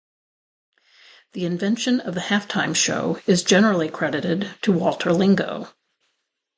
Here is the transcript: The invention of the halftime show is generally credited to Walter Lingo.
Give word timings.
The 1.33 1.45
invention 1.45 1.99
of 1.99 2.15
the 2.15 2.21
halftime 2.21 2.75
show 2.75 3.21
is 3.27 3.43
generally 3.43 3.87
credited 3.87 4.49
to 4.63 4.71
Walter 4.71 5.13
Lingo. 5.13 5.69